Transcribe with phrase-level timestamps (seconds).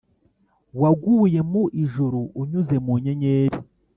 [0.81, 3.57] waguye mu ijuru unyuze mu nyenyeri